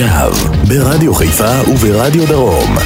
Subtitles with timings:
[0.00, 0.32] עכשיו,
[0.68, 2.76] ברדיו חיפה וברדיו דרום.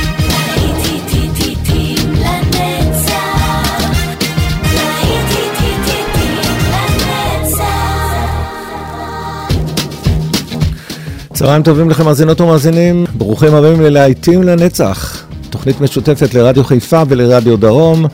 [11.33, 18.07] צהריים טובים לכם מאזינות ומאזינים, ברוכים הבאים ללהיטים לנצח, תוכנית משותפת לרדיו חיפה ולרדיו דרום,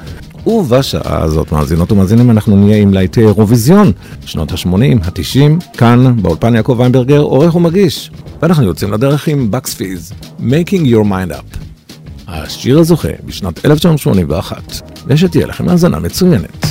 [0.46, 3.92] ובשעה הזאת, מאזינות ומאזינים, אנחנו נהיה עם להיטי אירוויזיון,
[4.26, 4.68] שנות ה-80,
[5.02, 8.10] ה-90, כאן באולפן יעקב ויינברגר, עורך ומגיש,
[8.42, 11.56] ואנחנו יוצאים לדרך עם בקס פיז, Making Your Mind Up.
[12.28, 16.69] השיר הזוכה בשנת 1981, ושתהיה לכם האזנה מצוינת.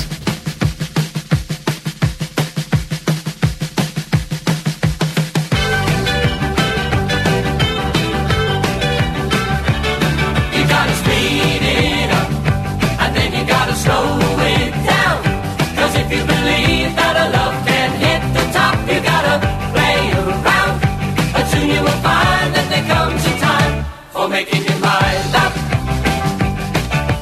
[24.40, 25.52] Making your mind up.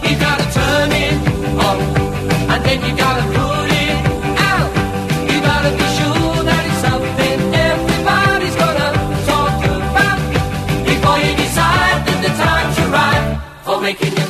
[0.06, 1.16] You gotta turn it
[1.66, 1.78] on,
[2.52, 3.96] and then you gotta put it
[4.52, 4.70] out.
[5.30, 7.38] You gotta be sure that it's something
[7.70, 8.90] everybody's gonna
[9.30, 10.18] talk about
[10.90, 13.24] before you decide that the time's right
[13.64, 14.27] for making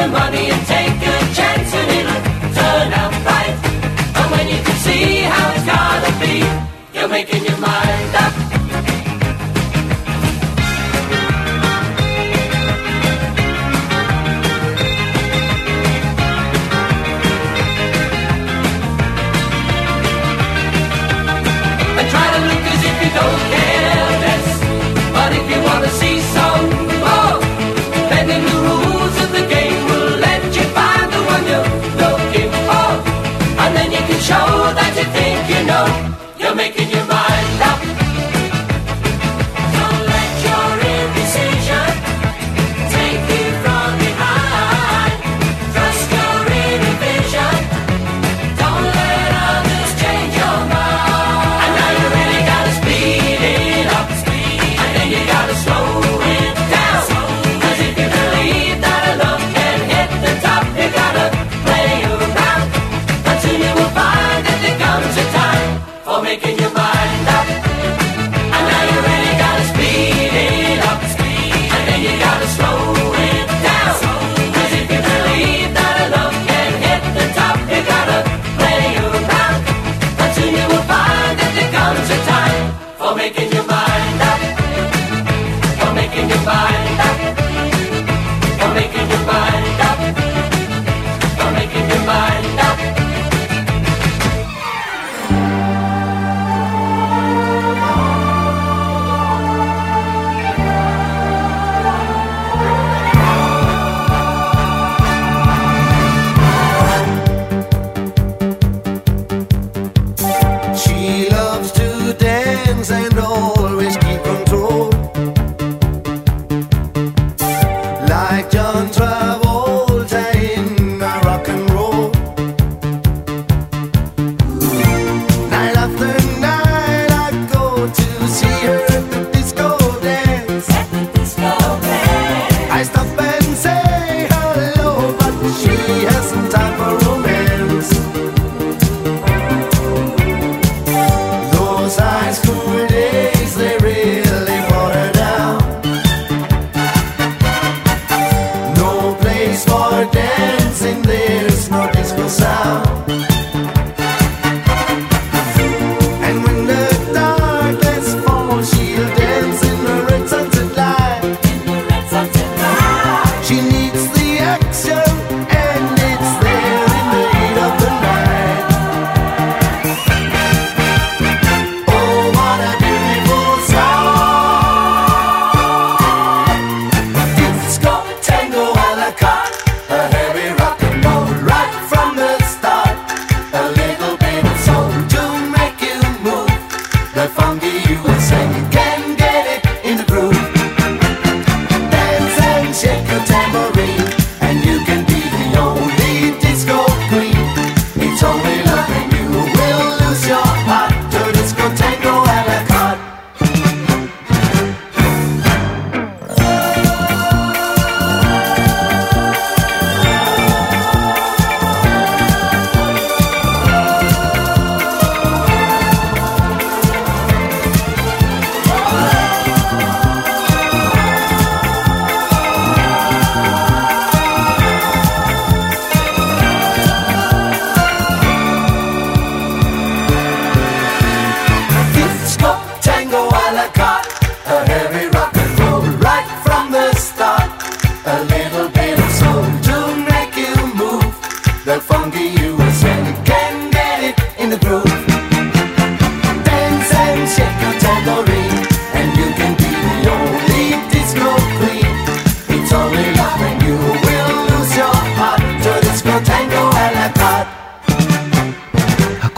[0.00, 2.22] your money and take a chance and it'll
[2.56, 3.56] turn out right.
[4.16, 8.39] And when you can see how it's gotta be, you're making your mind up.
[36.60, 37.29] Making your mind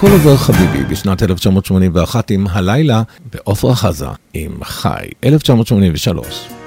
[0.03, 3.03] הכל עובר חביבי בשנת 1981 עם הלילה
[3.33, 6.62] בעופרה חזה עם חי 1983.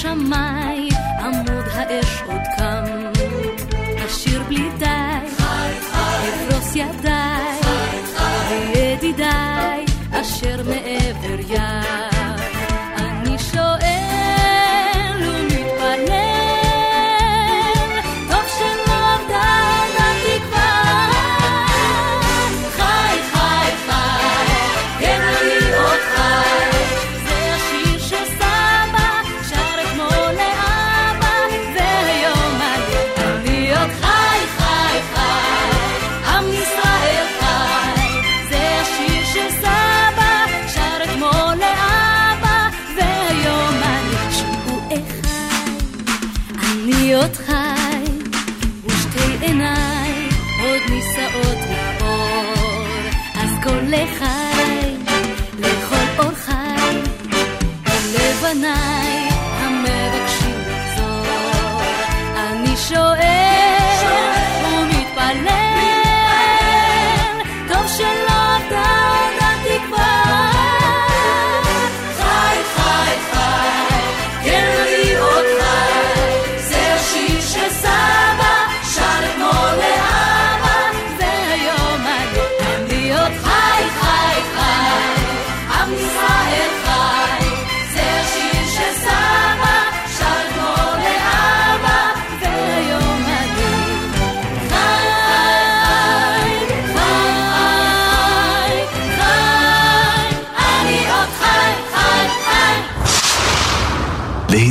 [0.00, 2.84] השמיים, עמוד האש עוד קם,
[4.04, 4.89] השיר בלי די.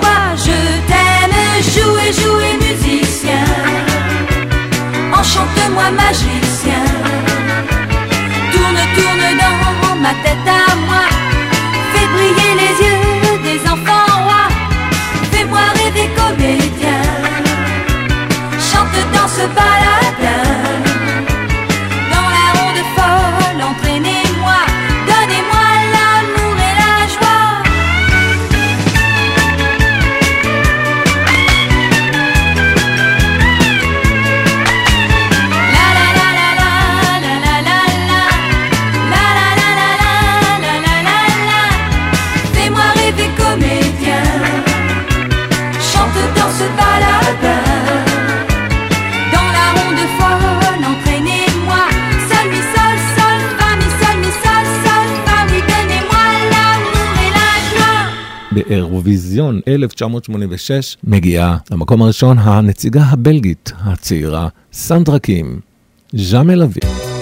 [0.00, 0.58] toi, je
[0.88, 1.34] t'aime.
[1.72, 3.44] Jouer, jouer, musicien.
[5.12, 6.84] Enchante-moi, magicien.
[8.52, 10.53] Tourne, tourne dans ma tête.
[58.74, 65.60] באירוויזיון 1986 מגיעה למקום הראשון הנציגה הבלגית הצעירה סנדרה קים,
[66.12, 67.13] ז'אמל אביב.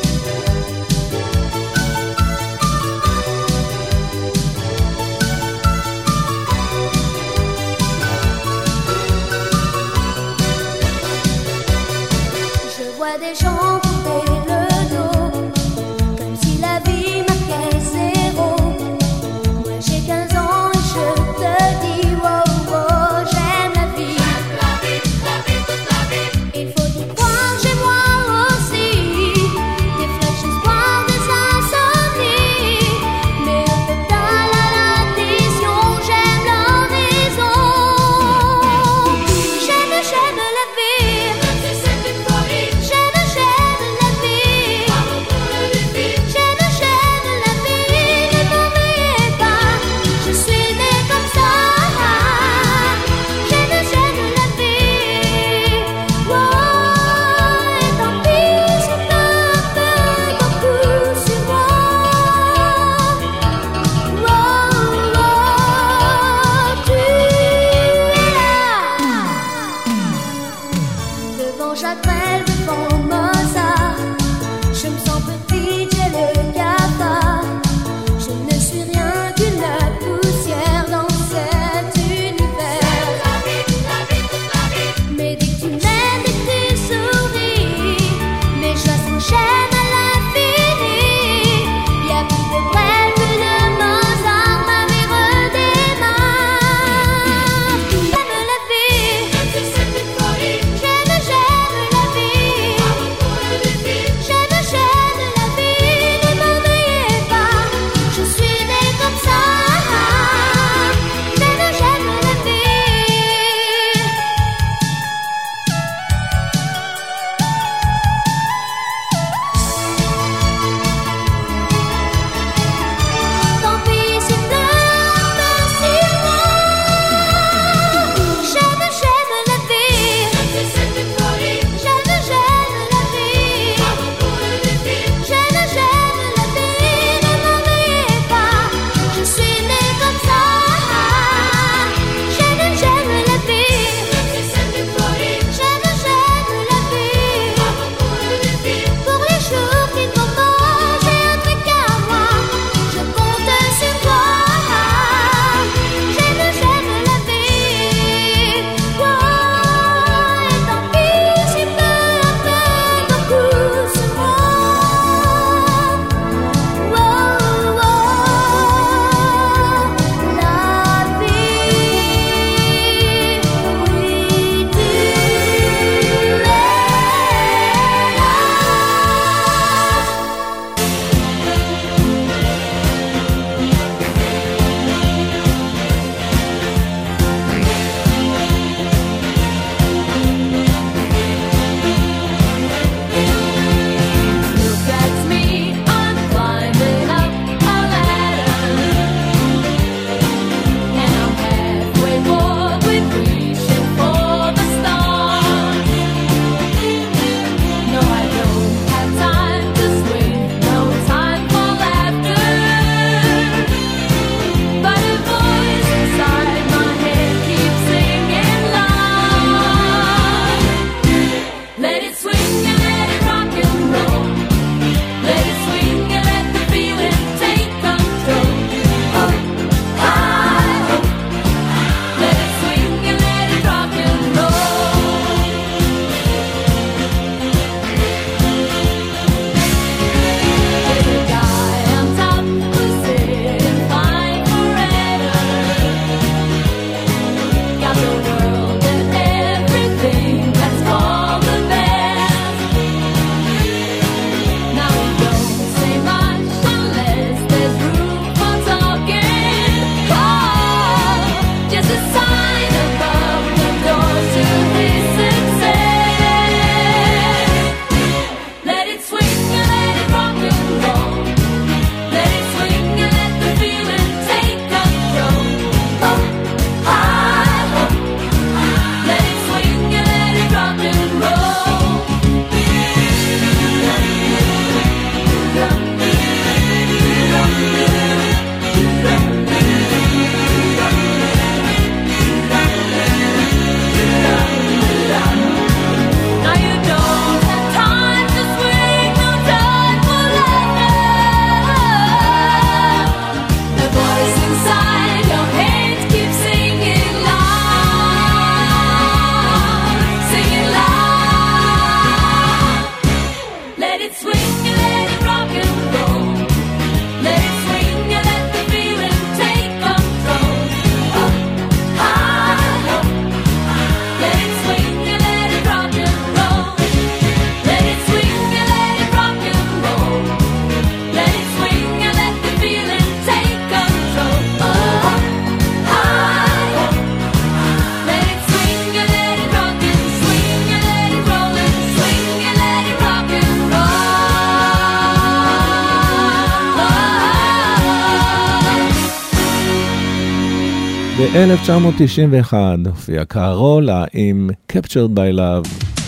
[351.32, 352.54] ב-1991
[352.88, 356.01] הופיע קארולה עם Captured by Love.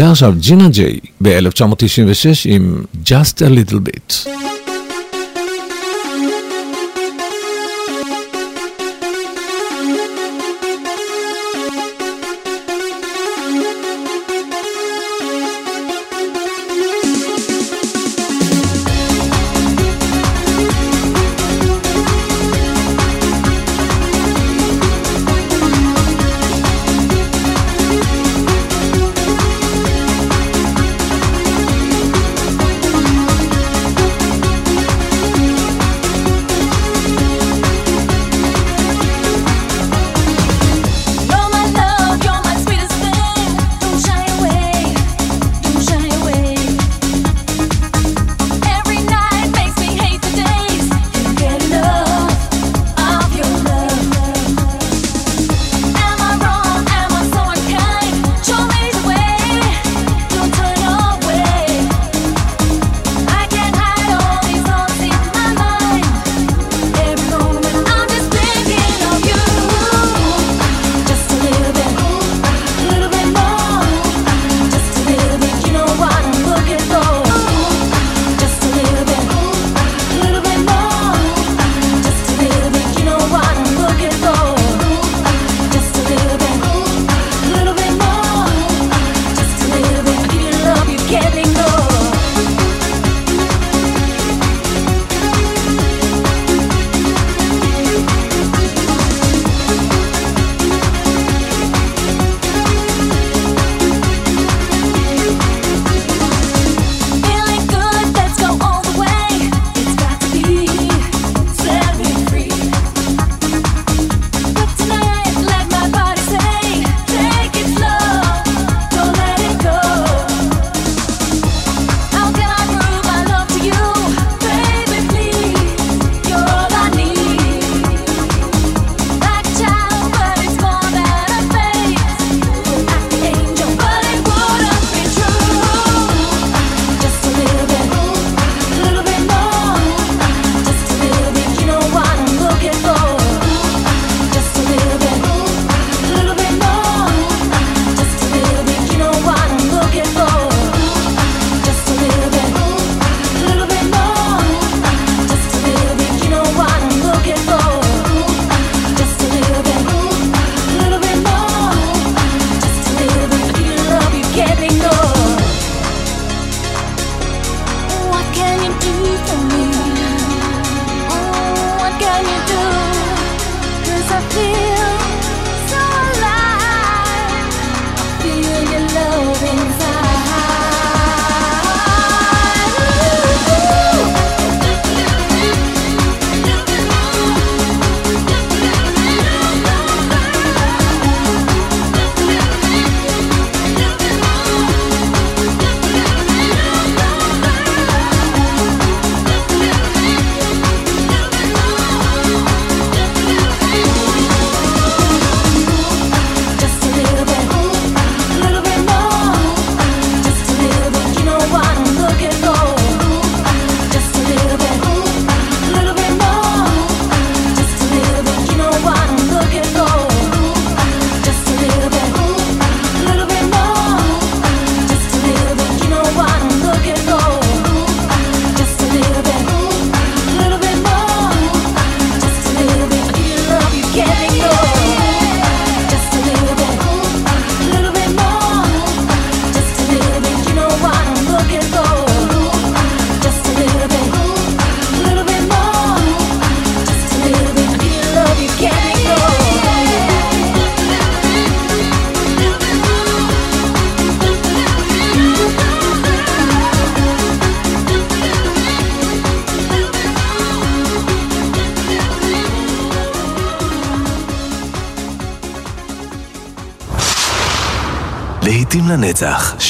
[0.00, 4.39] ועכשיו ג'ינה ג'יי ב-1996 עם Just a Little Bit.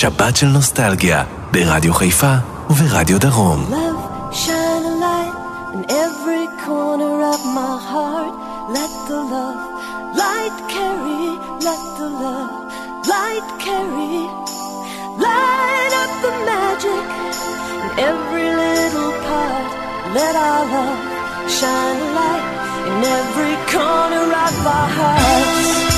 [0.00, 2.34] שבת של נוסטלגיה, ברדיו חיפה
[2.70, 3.66] וברדיו דרום.
[3.70, 5.34] Love, shine a light
[5.74, 8.34] in every corner of my heart.
[8.76, 9.60] Let the love
[10.22, 11.26] light carry,
[11.66, 12.54] let the love
[13.12, 14.18] light carry.
[15.26, 17.04] Light up the magic
[18.10, 19.68] every little part.
[20.18, 21.00] Let our love
[21.58, 22.46] shine a light
[22.90, 25.89] in every corner of our hearts.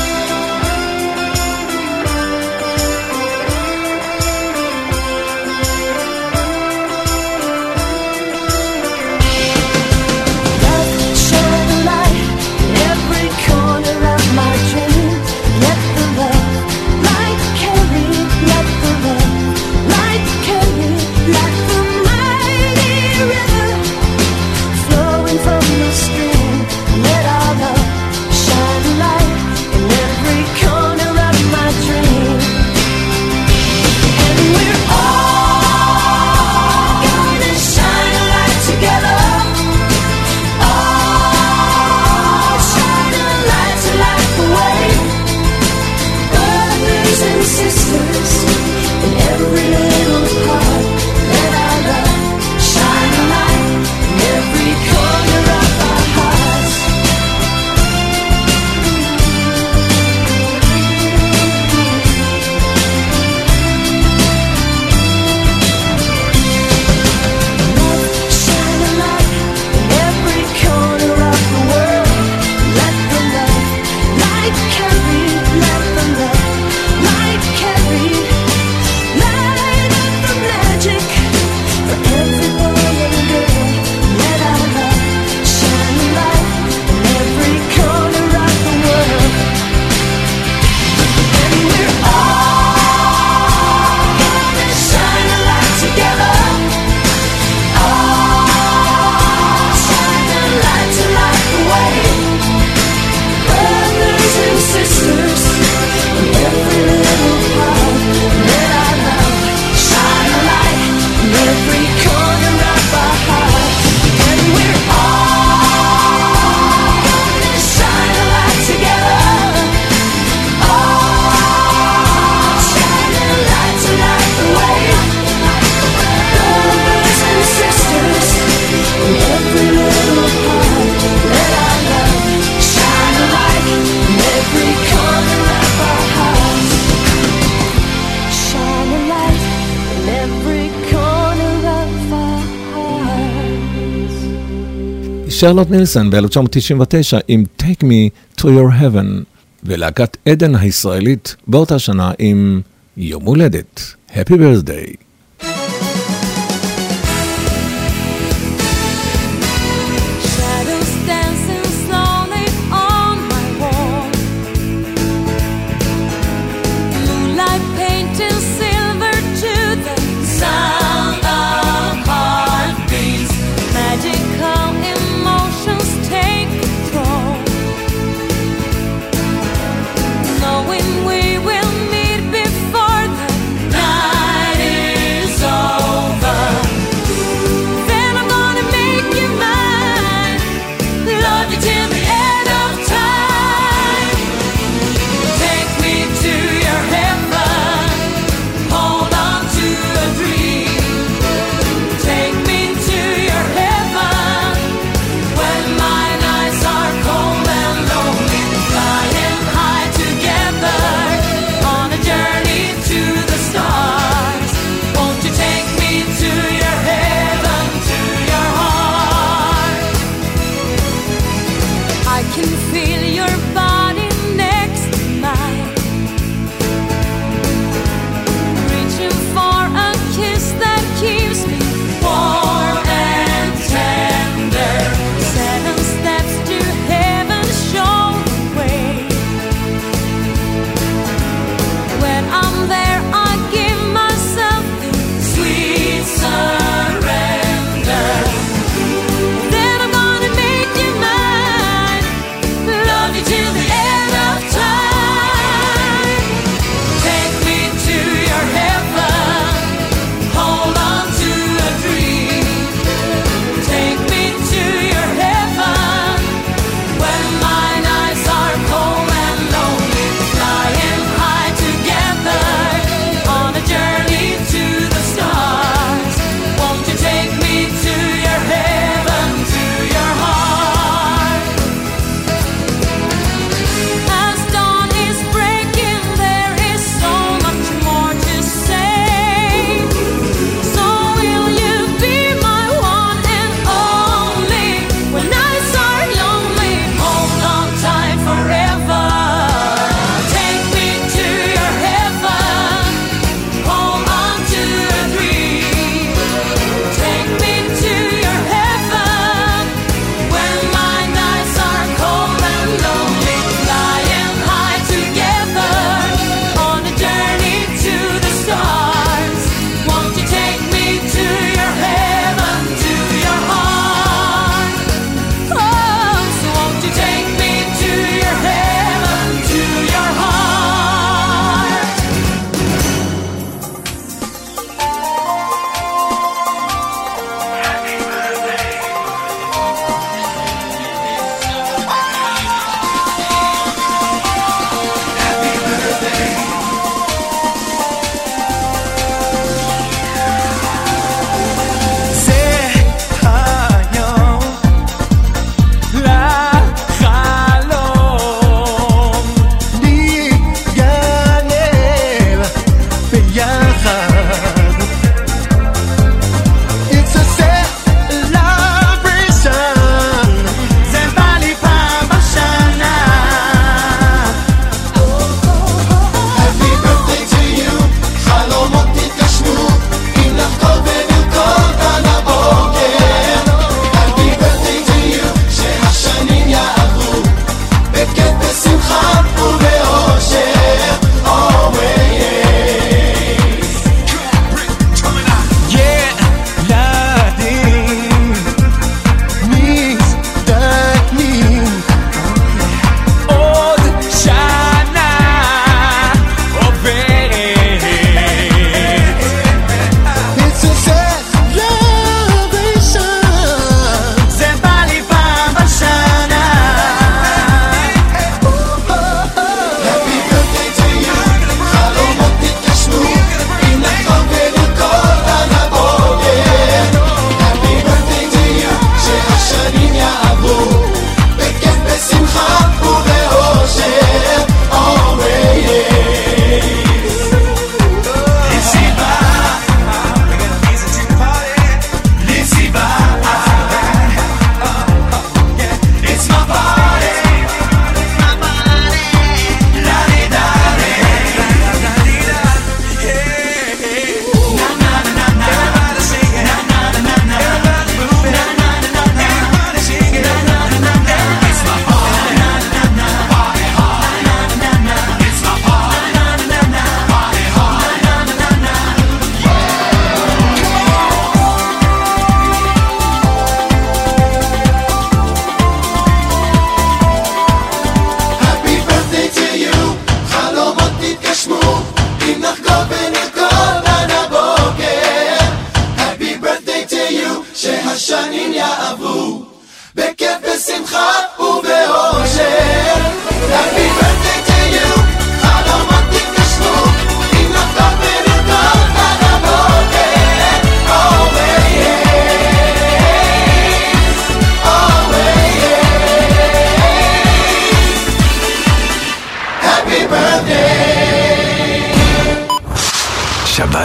[145.43, 149.25] שרלוט נילסון ב-1999 עם Take Me to Your Heaven,
[149.65, 152.61] ולהקת עדן הישראלית באותה שנה עם
[152.97, 154.97] יום הולדת, Happy Birthday.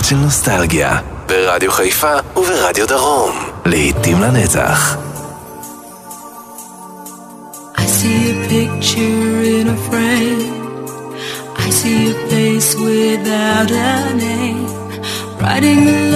[0.10, 3.36] של נוסטלגיה, ברדיו חיפה וברדיו דרום,
[3.66, 4.98] לעתים לנצח.
[7.78, 10.54] I see a picture in a frame,
[11.58, 14.68] I see a place without a name,
[15.42, 16.07] writing a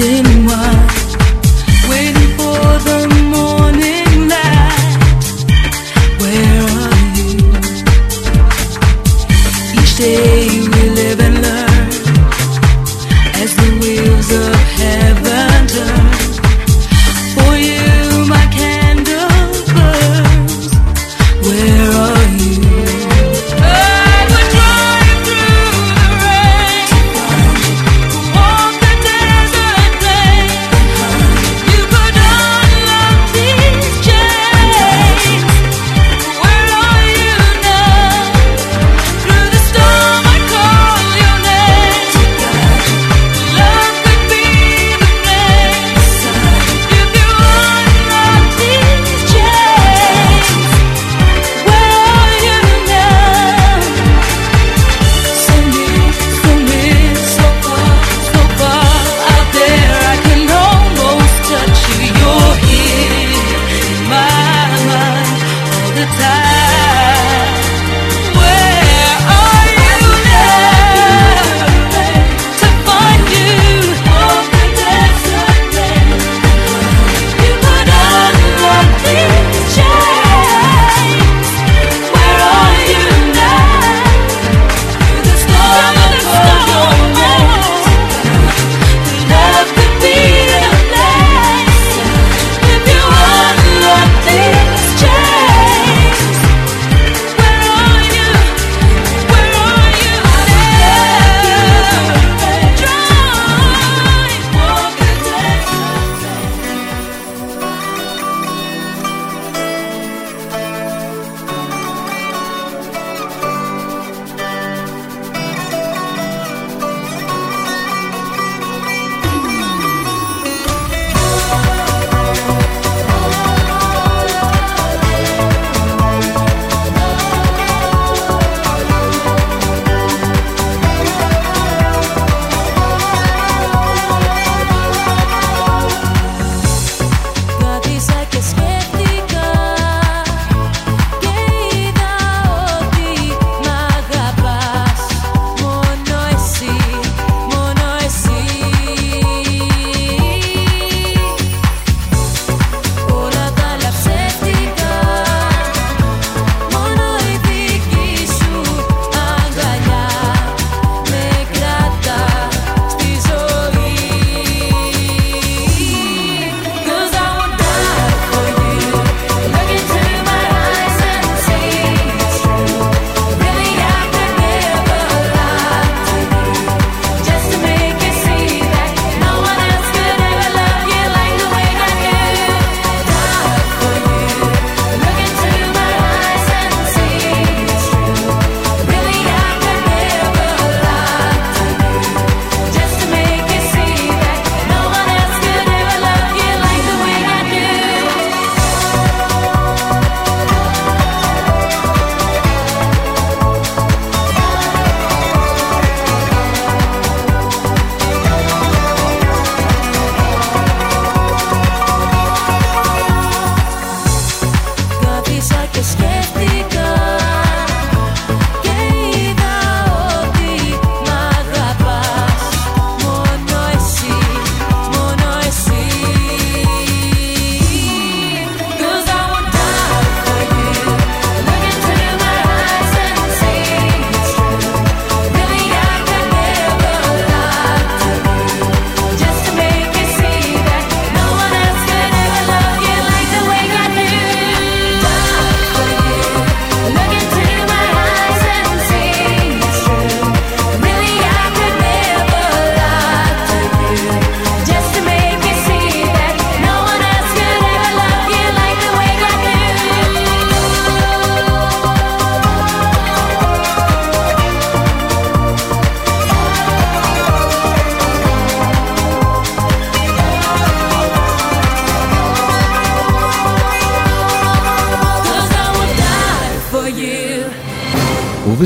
[0.00, 0.89] Dis-moi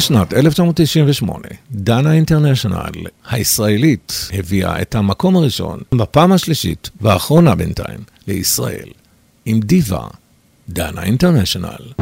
[0.04, 2.90] בשנת 1998, דנה אינטרנשיונל
[3.30, 8.88] הישראלית הביאה את המקום הראשון, בפעם השלישית והאחרונה בינתיים, לישראל,
[9.44, 10.06] עם דיווה,
[10.68, 11.92] דנה אינטרנשיונל.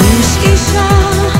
[0.00, 1.39] איש אישה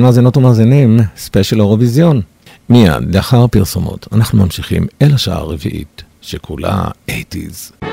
[0.00, 2.20] כאן מאזינות ומאזינים, ספיישל אירוויזיון.
[2.68, 7.89] מיד לאחר הפרסומות אנחנו ממשיכים אל השעה הרביעית, שכולה 80's.